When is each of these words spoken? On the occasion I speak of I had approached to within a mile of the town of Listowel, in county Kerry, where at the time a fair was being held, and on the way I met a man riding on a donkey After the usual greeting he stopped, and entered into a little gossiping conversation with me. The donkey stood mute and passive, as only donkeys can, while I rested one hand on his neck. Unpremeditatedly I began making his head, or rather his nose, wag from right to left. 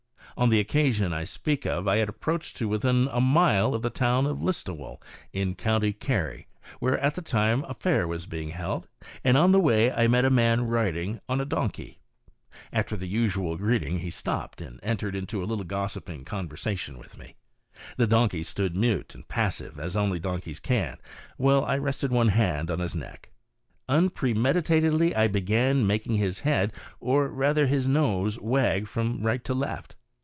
On 0.37 0.49
the 0.49 0.61
occasion 0.61 1.13
I 1.13 1.23
speak 1.25 1.65
of 1.65 1.87
I 1.87 1.97
had 1.97 2.09
approached 2.09 2.57
to 2.57 2.67
within 2.67 3.07
a 3.11 3.21
mile 3.21 3.75
of 3.75 3.83
the 3.83 3.91
town 3.91 4.25
of 4.25 4.41
Listowel, 4.41 4.99
in 5.31 5.53
county 5.53 5.93
Kerry, 5.93 6.47
where 6.79 6.97
at 6.97 7.13
the 7.13 7.21
time 7.21 7.63
a 7.67 7.75
fair 7.75 8.07
was 8.07 8.25
being 8.25 8.49
held, 8.49 8.87
and 9.23 9.37
on 9.37 9.51
the 9.51 9.59
way 9.59 9.91
I 9.91 10.07
met 10.07 10.25
a 10.25 10.31
man 10.31 10.65
riding 10.65 11.19
on 11.29 11.39
a 11.39 11.45
donkey 11.45 11.99
After 12.73 12.97
the 12.97 13.05
usual 13.09 13.55
greeting 13.57 13.99
he 13.99 14.09
stopped, 14.09 14.61
and 14.61 14.79
entered 14.81 15.15
into 15.15 15.43
a 15.43 15.45
little 15.45 15.65
gossiping 15.65 16.25
conversation 16.25 16.97
with 16.97 17.19
me. 17.19 17.35
The 17.97 18.07
donkey 18.07 18.41
stood 18.41 18.75
mute 18.75 19.13
and 19.13 19.27
passive, 19.27 19.77
as 19.79 19.95
only 19.95 20.17
donkeys 20.19 20.59
can, 20.61 20.97
while 21.37 21.63
I 21.65 21.77
rested 21.77 22.09
one 22.11 22.29
hand 22.29 22.71
on 22.71 22.79
his 22.79 22.95
neck. 22.95 23.29
Unpremeditatedly 23.87 25.13
I 25.15 25.27
began 25.27 25.85
making 25.85 26.15
his 26.15 26.39
head, 26.39 26.73
or 26.99 27.27
rather 27.27 27.67
his 27.67 27.85
nose, 27.87 28.39
wag 28.39 28.87
from 28.87 29.21
right 29.21 29.43
to 29.43 29.53
left. 29.53 29.97